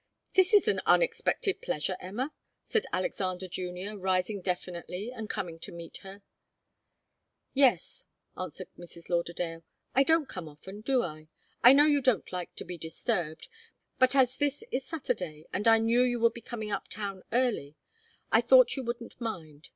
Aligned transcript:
"This 0.33 0.51
is 0.55 0.67
an 0.67 0.81
unexpected 0.87 1.61
pleasure, 1.61 1.95
Emma," 1.99 2.33
said 2.63 2.87
Alexander 2.91 3.47
Junior, 3.47 3.95
rising 3.95 4.41
definitely 4.41 5.11
and 5.11 5.29
coming 5.29 5.59
to 5.59 5.71
meet 5.71 5.97
her. 5.97 6.23
"Yes," 7.53 8.05
answered 8.35 8.69
Mrs. 8.79 9.09
Lauderdale. 9.09 9.63
"I 9.93 10.01
don't 10.01 10.27
often 10.35 10.57
come, 10.81 10.81
do 10.81 11.03
I? 11.03 11.27
I 11.63 11.73
know 11.73 11.85
you 11.85 12.01
don't 12.01 12.31
like 12.33 12.55
to 12.55 12.65
be 12.65 12.79
disturbed. 12.79 13.47
But 13.99 14.15
as 14.15 14.37
this 14.37 14.63
is 14.71 14.83
Saturday, 14.83 15.45
and 15.53 15.67
I 15.67 15.77
knew 15.77 16.01
you 16.01 16.19
would 16.19 16.33
be 16.33 16.41
coming 16.41 16.71
up 16.71 16.87
town 16.87 17.21
early, 17.31 17.75
I 18.31 18.41
thought 18.41 18.75
you 18.75 18.83
wouldn't 18.83 19.21
mind. 19.21 19.69